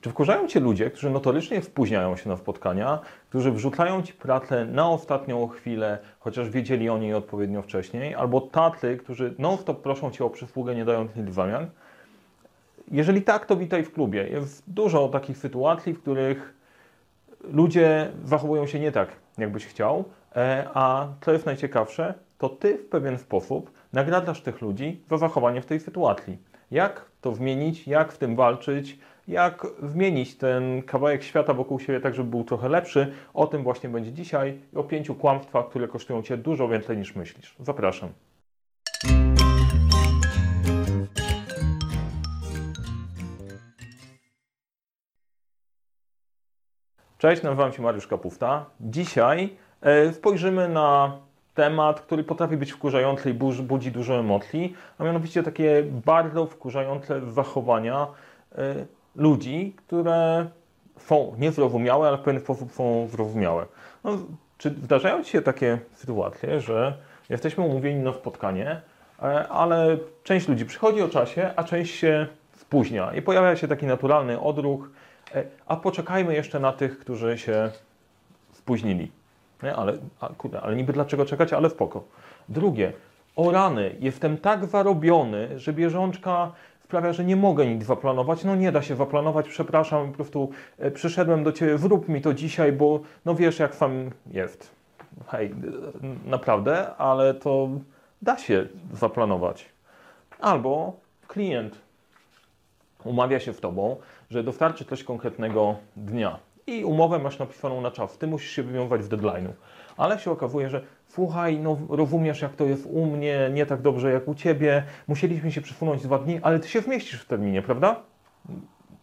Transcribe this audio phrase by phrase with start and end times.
[0.00, 2.98] Czy wkurzają Cię ludzie, którzy notorycznie spóźniają się na spotkania,
[3.28, 8.96] którzy wrzucają Ci pracę na ostatnią chwilę, chociaż wiedzieli o niej odpowiednio wcześniej, albo tacy,
[8.96, 11.66] którzy non-stop proszą Cię o przysługę, nie dając nic w zamian?
[12.90, 14.28] Jeżeli tak, to witaj w klubie.
[14.28, 16.54] Jest dużo takich sytuacji, w których
[17.40, 19.08] ludzie zachowują się nie tak,
[19.38, 20.04] jakbyś chciał,
[20.36, 25.62] e, a co jest najciekawsze, to Ty w pewien sposób nagradzasz tych ludzi za zachowanie
[25.62, 26.38] w tej sytuacji.
[26.70, 32.14] Jak to zmienić, jak w tym walczyć, jak zmienić ten kawałek świata wokół siebie tak,
[32.14, 33.12] żeby był trochę lepszy.
[33.34, 37.16] O tym właśnie będzie dzisiaj i o pięciu kłamstwach, które kosztują Cię dużo więcej niż
[37.16, 37.56] myślisz.
[37.60, 38.08] Zapraszam.
[47.18, 48.64] Cześć, nazywam się Mariusz Kapufta.
[48.80, 51.18] Dzisiaj e, spojrzymy na
[51.54, 58.06] temat, który potrafi być wkurzający i budzi dużo emocji, a mianowicie takie bardzo wkurzające zachowania
[58.52, 60.46] e, ludzi, które
[60.98, 63.66] są niezrozumiałe, ale w pewien sposób są zrozumiałe.
[64.04, 64.18] No,
[64.58, 68.80] czy zdarzają Ci się takie sytuacje, że jesteśmy umówieni na spotkanie,
[69.22, 73.86] e, ale część ludzi przychodzi o czasie, a część się spóźnia i pojawia się taki
[73.86, 74.90] naturalny odruch,
[75.34, 77.70] e, a poczekajmy jeszcze na tych, którzy się
[78.52, 79.10] spóźnili.
[79.62, 79.76] Nie?
[79.76, 82.04] Ale, a, kurde, ale niby dlaczego czekać, ale spoko.
[82.48, 82.92] Drugie,
[83.36, 86.52] o rany, jestem tak zarobiony, że bieżączka
[86.88, 88.44] sprawia, że nie mogę nic zaplanować.
[88.44, 92.34] No nie da się zaplanować, przepraszam, po prostu e, przyszedłem do Ciebie, wrób mi to
[92.34, 94.70] dzisiaj, bo no wiesz jak sam jest.
[95.26, 95.54] Hej,
[96.24, 97.68] naprawdę, ale to
[98.22, 99.66] da się zaplanować.
[100.40, 100.92] Albo
[101.26, 101.78] klient
[103.04, 103.96] umawia się w Tobą,
[104.30, 108.18] że dostarczy coś konkretnego dnia i umowę masz napisaną na czas.
[108.18, 109.50] Ty musisz się wywiązywać w deadline'u.
[109.96, 114.12] Ale się okazuje, że słuchaj, no rozumiesz jak to jest u mnie, nie tak dobrze
[114.12, 118.02] jak u Ciebie, musieliśmy się przesunąć dwa dni, ale Ty się wmieścisz w terminie, prawda?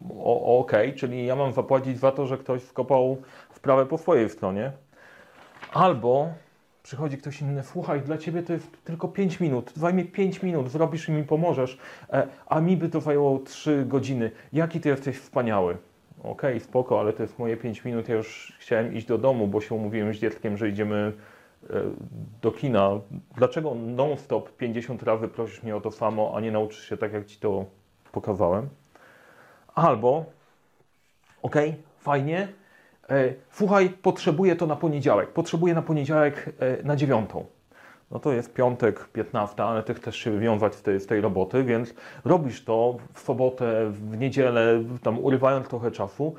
[0.10, 3.18] Okej, okay, czyli ja mam zapłacić za to, że ktoś wkopał
[3.50, 4.72] wprawę po swojej stronie.
[5.74, 6.30] Albo
[6.84, 11.10] przychodzi ktoś inny, słuchaj, dla Ciebie to jest tylko 5 minut, zajmie 5 minut, zrobisz
[11.10, 11.78] i mi pomożesz,
[12.10, 14.32] e, a mi by to zajęło 3 godziny.
[14.54, 15.78] Jaki Ty jesteś wspaniały
[16.20, 19.48] okej, okay, spoko, ale to jest moje 5 minut, ja już chciałem iść do domu,
[19.48, 21.14] bo się umówiłem z dzieckiem, że idziemy
[22.42, 22.90] do kina.
[23.36, 27.26] Dlaczego non-stop 50 razy prosisz mnie o to samo, a nie nauczysz się tak, jak
[27.26, 27.66] Ci to
[28.12, 28.70] pokazałem?
[29.76, 30.26] Albo,
[31.42, 32.48] okay, fajnie,
[33.10, 37.46] e, słuchaj, potrzebuję to na poniedziałek, potrzebuję na poniedziałek e, na dziewiątą
[38.12, 41.64] no to jest piątek, 15, ale ty chcesz się wywiązać z tej, z tej roboty,
[41.64, 41.94] więc
[42.26, 46.36] robisz to w sobotę, w niedzielę, tam urywając trochę czasu.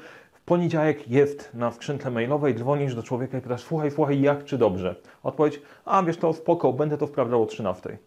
[0.46, 4.94] Poniedziałek jest na skrzynce mailowej, dzwonisz do człowieka i pytasz, słuchaj, słuchaj, jak czy dobrze?
[5.22, 7.98] Odpowiedź, a wiesz to, spoko, będę to sprawdzał o 13.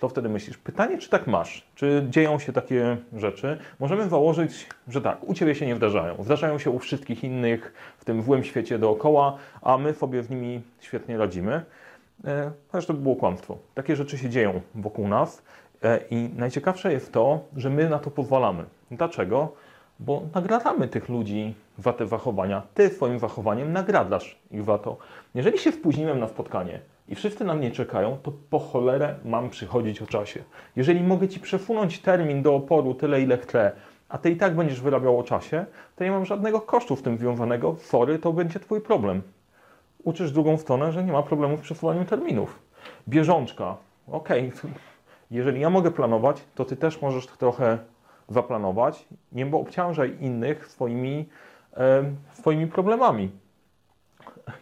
[0.00, 0.58] Co wtedy myślisz?
[0.58, 1.66] Pytanie, czy tak masz?
[1.74, 3.58] Czy dzieją się takie rzeczy?
[3.80, 6.24] Możemy założyć, że tak, u Ciebie się nie zdarzają.
[6.24, 10.62] Zdarzają się u wszystkich innych w tym złym świecie dookoła, a my sobie z nimi
[10.80, 11.62] świetnie radzimy.
[12.24, 13.58] E, chociaż to było kłamstwo.
[13.74, 15.42] Takie rzeczy się dzieją wokół nas
[15.82, 18.64] e, i najciekawsze jest to, że my na to pozwalamy.
[18.90, 19.52] Dlaczego?
[20.00, 22.62] Bo nagradzamy tych ludzi za te zachowania.
[22.74, 24.96] Ty swoim zachowaniem nagradzasz ich za to.
[25.34, 30.02] Jeżeli się spóźniłem na spotkanie i wszyscy na mnie czekają, to po cholerę mam przychodzić
[30.02, 30.44] o czasie.
[30.76, 33.72] Jeżeli mogę Ci przesunąć termin do oporu tyle, ile chcę,
[34.08, 35.66] a Ty i tak będziesz wyrabiał o czasie,
[35.96, 37.76] to nie mam żadnego kosztu w tym związanego.
[37.80, 39.22] Sorry, to będzie Twój problem
[40.04, 42.58] uczysz drugą stronę, że nie ma problemu z przesuwaniem terminów.
[43.08, 43.76] Bieżączka.
[44.12, 44.28] Ok,
[45.30, 47.78] jeżeli ja mogę planować, to ty też możesz trochę
[48.28, 49.08] zaplanować.
[49.32, 51.28] Nie obciążaj innych swoimi,
[52.32, 53.30] swoimi problemami.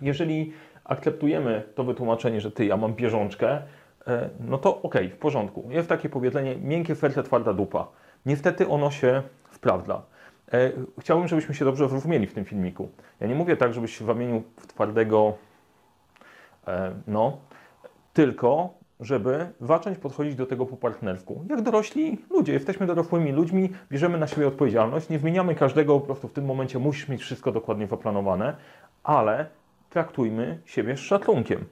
[0.02, 0.52] Jeżeli
[0.84, 3.62] akceptujemy to wytłumaczenie, że ty, ja mam bieżączkę,
[4.06, 5.68] e, no to ok, w porządku.
[5.70, 7.88] Jest takie powiedzenie, miękkie serce, twarda dupa.
[8.26, 10.02] Niestety ono się sprawdza.
[10.52, 12.88] E, chciałbym, żebyśmy się dobrze zrozumieli w tym filmiku.
[13.20, 15.34] Ja nie mówię tak, żebyś się zamienił w twardego
[16.66, 17.38] e, no,
[18.12, 21.44] tylko żeby zacząć podchodzić do tego po partnersku.
[21.50, 26.28] Jak dorośli ludzie, jesteśmy dorosłymi ludźmi, bierzemy na siebie odpowiedzialność, nie zmieniamy każdego, po prostu
[26.28, 28.56] w tym momencie musisz mieć wszystko dokładnie zaplanowane,
[29.04, 29.46] ale
[29.90, 31.64] traktujmy siebie z szacunkiem.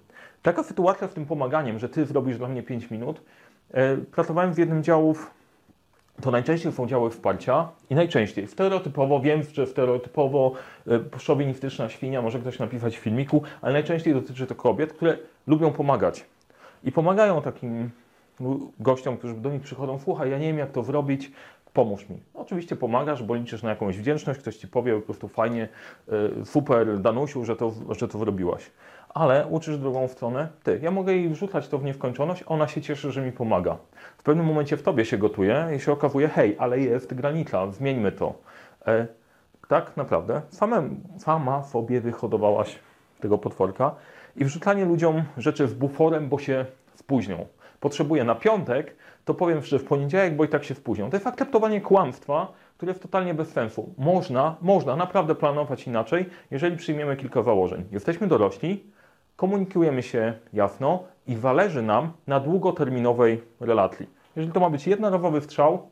[0.42, 3.22] Taka sytuacja z tym pomaganiem, że ty zrobisz dla mnie 5 minut.
[3.70, 5.30] E, pracowałem w jednym działów
[6.22, 10.52] to najczęściej są działy wsparcia i najczęściej stereotypowo, wiem, że stereotypowo
[10.86, 15.72] e, szowinistyczna świnia, może ktoś napisać w filmiku, ale najczęściej dotyczy to kobiet, które lubią
[15.72, 16.24] pomagać.
[16.84, 17.90] I pomagają takim
[18.80, 21.32] gościom, którzy do nich przychodzą, słuchaj, ja nie wiem jak to zrobić,
[21.72, 22.18] pomóż mi.
[22.34, 25.68] Oczywiście pomagasz, bo liczysz na jakąś wdzięczność, ktoś ci powie po prostu fajnie,
[26.40, 28.70] e, super Danusiu, że to, że to zrobiłaś
[29.14, 30.80] ale uczysz drugą stronę ty.
[30.82, 33.76] Ja mogę jej wrzucać to w nieskończoność, ona się cieszy, że mi pomaga.
[34.18, 38.12] W pewnym momencie w tobie się gotuje i się okazuje, hej, ale jest granica, zmieńmy
[38.12, 38.34] to.
[38.86, 39.06] E,
[39.68, 42.78] tak naprawdę samem, sama sobie wyhodowałaś
[43.20, 43.94] tego potworka
[44.36, 47.46] i wrzucanie ludziom rzeczy z buforem, bo się spóźnią.
[47.80, 51.10] Potrzebuję na piątek, to powiem, że w poniedziałek, bo i tak się spóźnią.
[51.10, 53.94] To jest akceptowanie kłamstwa, które jest totalnie bez sensu.
[53.98, 57.84] Można, można naprawdę planować inaczej, jeżeli przyjmiemy kilka założeń.
[57.92, 58.84] Jesteśmy dorośli,
[59.36, 64.06] komunikujemy się jasno i zależy nam na długoterminowej relacji.
[64.36, 65.90] Jeżeli to ma być jednorazowy strzał,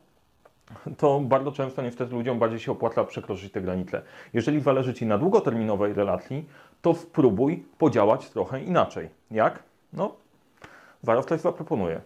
[0.97, 4.01] to bardzo często niestety ludziom bardziej się opłaca przekroczyć te granice.
[4.33, 6.45] Jeżeli zależy Ci na długoterminowej relacji,
[6.81, 9.09] to spróbuj podziałać trochę inaczej.
[9.31, 9.63] Jak?
[9.93, 10.15] No,
[11.01, 12.01] zaraz coś zaproponuję.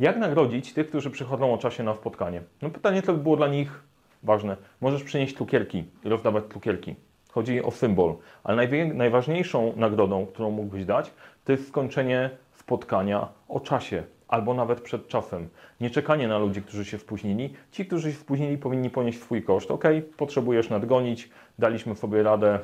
[0.00, 2.42] Jak nagrodzić tych, którzy przychodzą o czasie na spotkanie?
[2.62, 3.82] No pytanie to by było dla nich
[4.22, 4.56] ważne.
[4.80, 6.94] Możesz przynieść cukierki i rozdawać cukierki.
[7.30, 8.16] Chodzi o symbol.
[8.44, 11.12] Ale najważniejszą nagrodą, którą mógłbyś dać,
[11.44, 15.48] to jest skończenie spotkania o czasie albo nawet przed czasem.
[15.80, 17.54] Nie czekanie na ludzi, którzy się spóźnili.
[17.72, 19.70] Ci, którzy się spóźnili, powinni ponieść swój koszt.
[19.70, 19.84] Ok,
[20.16, 22.58] potrzebujesz nadgonić, daliśmy sobie radę,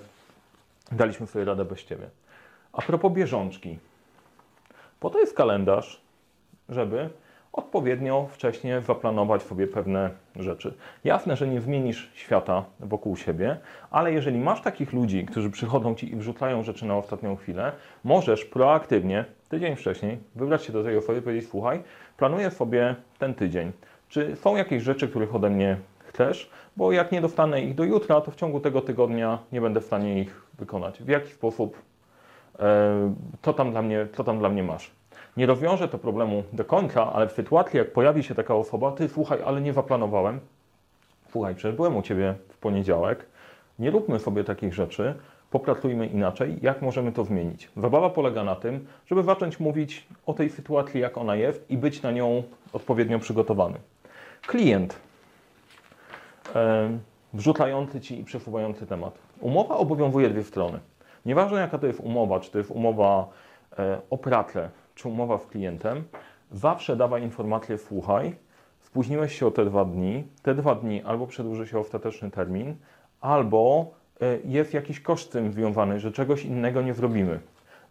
[0.92, 2.06] daliśmy sobie radę bez Ciebie.
[2.72, 3.78] A propos bieżączki.
[5.00, 6.00] Po to jest kalendarz,
[6.68, 7.10] żeby
[7.52, 10.74] odpowiednio wcześnie zaplanować sobie pewne rzeczy.
[11.04, 13.56] Jasne, że nie zmienisz świata wokół siebie,
[13.90, 17.72] ale jeżeli masz takich ludzi, którzy przychodzą ci i wrzucają rzeczy na ostatnią chwilę,
[18.04, 21.82] możesz proaktywnie, tydzień wcześniej, wybrać się do tej osoby i powiedzieć: Słuchaj,
[22.16, 23.72] planuję sobie ten tydzień.
[24.08, 26.50] Czy są jakieś rzeczy, których ode mnie chcesz?
[26.76, 29.84] Bo jak nie dostanę ich do jutra, to w ciągu tego tygodnia nie będę w
[29.84, 31.02] stanie ich wykonać.
[31.02, 31.78] W jaki sposób?
[32.58, 34.90] E, co tam dla mnie, co tam dla mnie masz?
[35.36, 39.08] Nie rozwiąże to problemu do końca, ale w sytuacji, jak pojawi się taka osoba, ty
[39.08, 40.40] słuchaj, ale nie zaplanowałem,
[41.30, 43.26] słuchaj, przecież byłem u Ciebie w poniedziałek,
[43.78, 45.14] nie róbmy sobie takich rzeczy,
[45.54, 47.70] popracujmy inaczej, jak możemy to zmienić.
[47.76, 52.02] Zabawa polega na tym, żeby zacząć mówić o tej sytuacji, jak ona jest i być
[52.02, 52.42] na nią
[52.72, 53.78] odpowiednio przygotowany.
[54.46, 55.00] Klient
[57.34, 59.18] wrzucający Ci i przesuwający temat.
[59.40, 60.78] Umowa obowiązuje dwie strony.
[61.26, 63.28] Nieważne jaka to jest umowa, czy to jest umowa
[63.78, 66.04] e, o pracę, czy umowa z klientem,
[66.52, 68.36] zawsze dawaj informację, słuchaj,
[68.80, 72.76] spóźniłeś się o te dwa dni, te dwa dni albo przedłuży się ostateczny termin,
[73.20, 73.90] albo
[74.44, 77.40] jest jakiś koszt z tym związany, że czegoś innego nie zrobimy.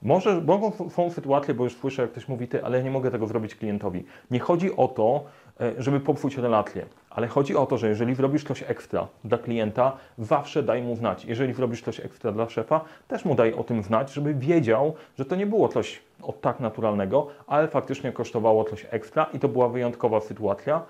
[0.03, 3.11] Może, mogą, są sytuacje, bo już słyszę, jak ktoś mówi, ty, ale ja nie mogę
[3.11, 4.05] tego zrobić klientowi.
[4.31, 5.23] Nie chodzi o to,
[5.61, 9.97] e, żeby popsuć relację, ale chodzi o to, że jeżeli zrobisz coś ekstra dla klienta,
[10.17, 11.25] zawsze daj mu znać.
[11.25, 15.25] Jeżeli zrobisz coś ekstra dla szefa, też mu daj o tym znać, żeby wiedział, że
[15.25, 19.69] to nie było coś od tak naturalnego, ale faktycznie kosztowało coś ekstra i to była
[19.69, 20.81] wyjątkowa sytuacja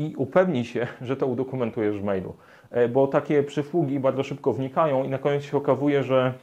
[0.00, 2.34] i upewnij się, że to udokumentujesz w mailu.
[2.70, 6.34] E, bo takie przysługi bardzo szybko wnikają i na koniec się okazuje, że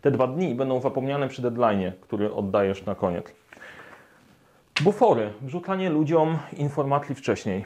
[0.00, 3.34] te dwa dni będą zapomniane przy deadline, który oddajesz na koniec.
[4.82, 5.32] Bufory.
[5.42, 7.64] Wrzucanie ludziom informacji wcześniej,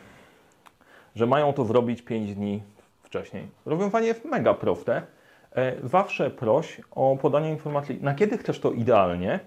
[1.14, 2.62] że mają to zrobić 5 dni
[3.02, 3.48] wcześniej.
[3.66, 5.02] Rozwiązanie jest mega proste.
[5.56, 9.40] E, zawsze proś o podanie informacji, na kiedy chcesz to idealnie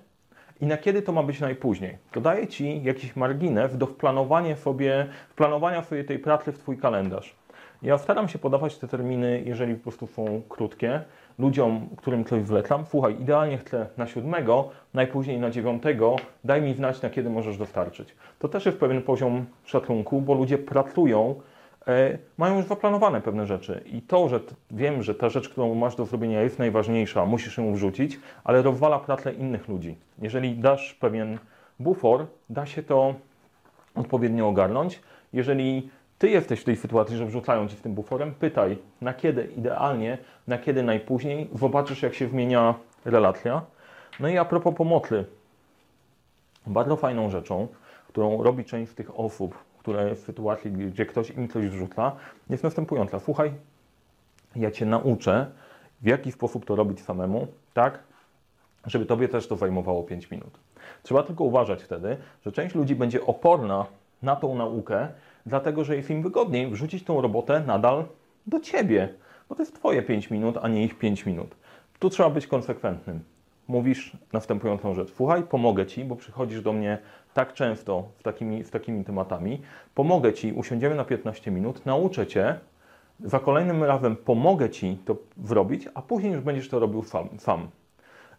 [0.62, 1.98] i na kiedy to ma być najpóźniej.
[2.12, 7.36] To daje Ci jakiś margines do wplanowania sobie, wplanowania sobie tej pracy w Twój kalendarz.
[7.82, 11.02] Ja staram się podawać te terminy, jeżeli po prostu są krótkie,
[11.40, 17.02] ludziom, którym coś wlecam, słuchaj, idealnie chcę na siódmego, najpóźniej na dziewiątego, daj mi znać,
[17.02, 18.16] na kiedy możesz dostarczyć.
[18.40, 21.36] To też jest pewien poziom szacunku, bo ludzie pracują,
[22.38, 24.40] mają już zaplanowane pewne rzeczy i to, że
[24.72, 29.00] wiem, że ta rzecz, którą masz do zrobienia jest najważniejsza, musisz ją wrzucić, ale rozwala
[29.00, 29.98] pracę innych ludzi.
[30.22, 31.38] Jeżeli dasz pewien
[31.80, 33.14] bufor, da się to
[33.96, 35.02] odpowiednio ogarnąć.
[35.34, 39.44] Jeżeli ty jesteś w tej sytuacji, że wrzucają ci w tym buforem, pytaj na kiedy
[39.58, 43.62] idealnie, na kiedy najpóźniej, zobaczysz jak się zmienia relacja.
[44.20, 45.26] No i a propos pomocy,
[46.68, 47.68] bardzo fajną rzeczą,
[48.08, 52.12] którą robi część z tych osób, które jest w sytuacji, gdzie ktoś im coś wrzuca,
[52.50, 53.20] jest następująca.
[53.20, 53.54] Słuchaj,
[54.56, 55.52] ja Cię nauczę,
[56.02, 58.00] w jaki sposób to robić samemu, tak,
[58.86, 60.60] żeby Tobie też to zajmowało 5 minut.
[61.04, 63.86] Trzeba tylko uważać wtedy, że część ludzi będzie oporna
[64.22, 65.08] na tą naukę,
[65.46, 68.06] dlatego że jest im wygodniej wrzucić tą robotę nadal
[68.48, 69.14] do ciebie,
[69.50, 71.56] bo to jest twoje 5 minut, a nie ich 5 minut.
[72.00, 73.20] Tu trzeba być konsekwentnym.
[73.72, 75.14] Mówisz następującą rzecz.
[75.16, 76.98] Słuchaj, pomogę ci, bo przychodzisz do mnie
[77.34, 79.62] tak często z takimi, z takimi tematami.
[79.96, 82.60] Pomogę ci, usiądziemy na 15 minut, nauczę cię,
[83.20, 87.30] za kolejnym razem pomogę ci to zrobić, a później już będziesz to robił sam.
[87.38, 87.68] sam.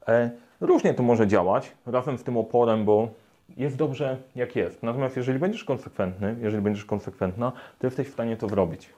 [0.08, 3.08] E, różnie to może działać, razem z tym oporem, bo
[3.56, 4.82] jest dobrze jak jest.
[4.82, 8.90] Natomiast jeżeli będziesz konsekwentny, jeżeli będziesz konsekwentna, to jesteś w stanie to zrobić.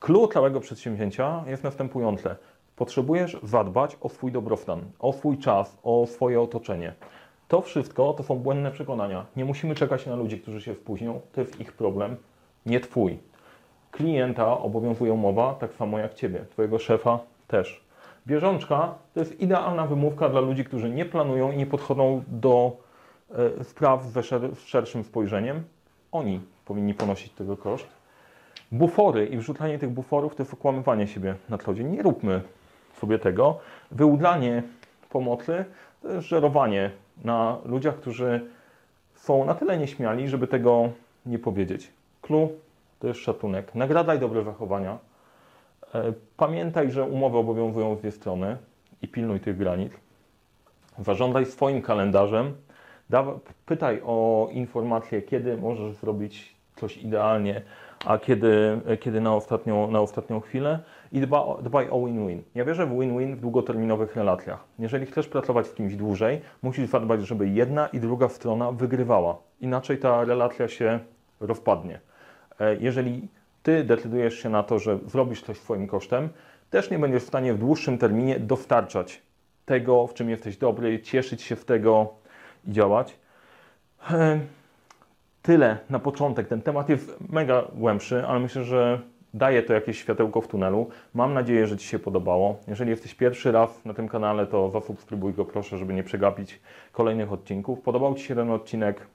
[0.00, 2.34] Klucz całego przedsięwzięcia jest następujący.
[2.76, 6.94] Potrzebujesz zadbać o swój dobrostan, o swój czas, o swoje otoczenie.
[7.48, 9.26] To wszystko to są błędne przekonania.
[9.36, 11.20] Nie musimy czekać na ludzi, którzy się spóźnią.
[11.32, 12.16] To jest ich problem,
[12.66, 13.18] nie twój.
[13.90, 17.84] klienta obowiązuje umowa, tak samo jak Ciebie, Twojego szefa też.
[18.26, 22.76] Bieżączka to jest idealna wymówka dla ludzi, którzy nie planują i nie podchodzą do
[23.60, 25.64] e, spraw ze szer- z szerszym spojrzeniem.
[26.12, 27.86] Oni powinni ponosić tego koszt.
[28.72, 31.86] Bufory i wrzucanie tych buforów to jest okłamywanie siebie na co dzień.
[31.90, 32.40] Nie róbmy
[33.02, 33.58] sobie tego.
[33.90, 34.62] Wyudlanie
[35.10, 35.64] pomocy
[36.02, 36.90] to jest żerowanie
[37.24, 38.40] na ludziach, którzy
[39.14, 40.88] są na tyle nieśmiali, żeby tego
[41.26, 41.90] nie powiedzieć.
[42.22, 42.48] Clue
[42.98, 43.74] to jest szacunek.
[43.74, 44.98] Nagradaj dobre zachowania.
[45.94, 48.56] E, Pamiętaj, że umowy obowiązują dwie strony
[49.02, 49.92] i pilnuj tych granic.
[50.98, 52.54] Zażądaj swoim kalendarzem.
[53.66, 57.62] Pytaj o informacje, kiedy możesz zrobić coś idealnie,
[58.06, 60.78] a kiedy, kiedy na, ostatnią, na ostatnią chwilę.
[61.12, 62.42] I dba, dbaj o win-win.
[62.54, 64.64] Ja wierzę w win-win w długoterminowych relacjach.
[64.78, 69.36] Jeżeli chcesz pracować z kimś dłużej, musisz zadbać, żeby jedna i druga strona wygrywała.
[69.60, 71.00] Inaczej ta relacja się
[71.40, 72.00] rozpadnie.
[72.60, 73.28] E, Jeżeli
[73.62, 76.28] ty decydujesz się na to, że zrobisz coś swoim kosztem,
[76.70, 79.22] też nie będziesz w stanie w dłuższym terminie dostarczać
[79.66, 82.14] tego, w czym jesteś dobry, cieszyć się z tego
[82.66, 83.16] i działać.
[84.10, 84.40] E,
[85.42, 86.48] Tyle na początek.
[86.48, 89.00] Ten temat jest mega głębszy, ale myślę, że
[89.34, 90.88] daje to jakieś światełko w tunelu.
[91.14, 92.56] Mam nadzieję, że Ci się podobało.
[92.68, 96.60] Jeżeli jesteś pierwszy raz na tym kanale, to zasubskrybuj go proszę, żeby nie przegapić
[96.92, 97.80] kolejnych odcinków.
[97.80, 99.06] Podobał Ci się ten odcinek?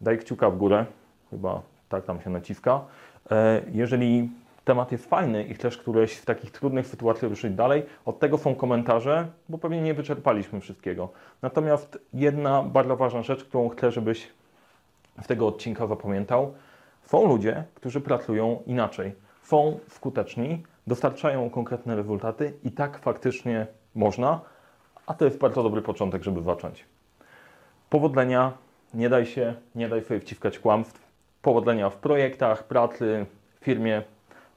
[0.00, 0.86] Daj kciuka w górę.
[1.30, 2.80] Chyba tak tam się naciska.
[3.30, 4.30] E, Jeżeli
[4.64, 8.54] temat jest fajny i chcesz któreś z takich trudnych sytuacji ruszyć dalej, od tego są
[8.54, 11.08] komentarze, bo pewnie nie wyczerpaliśmy wszystkiego.
[11.42, 14.28] Natomiast jedna bardzo ważna rzecz, którą chcę, żebyś
[15.22, 16.54] w tego odcinka zapamiętał.
[17.02, 19.12] Są ludzie, którzy pracują inaczej.
[19.48, 24.40] Są skuteczni, dostarczają konkretne rezultaty i tak faktycznie można,
[25.06, 26.84] a to jest bardzo dobry początek, żeby zacząć.
[27.90, 28.52] Powodzenia,
[28.94, 31.00] nie daj się, nie daj sobie wciskać kłamstw.
[31.42, 33.26] Powodzenia w projektach, pracy,
[33.60, 34.02] firmie.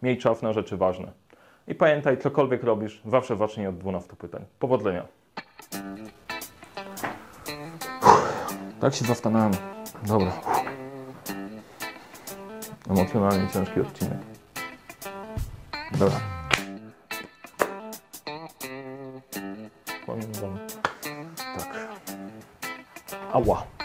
[0.02, 1.12] Miej czas na rzeczy ważne.
[1.68, 4.46] I pamiętaj, cokolwiek robisz, zawsze zacznij od 12 pytań.
[4.60, 5.08] Powodzenia.
[8.80, 9.52] Tak się zastanawiam.
[10.08, 10.32] Dobra.
[12.90, 14.31] Emocjonalnie ciężki odcinek.
[16.00, 16.20] Dobra.
[20.06, 20.60] Pamiętam.
[21.36, 21.78] Tak.
[23.34, 23.81] Ała.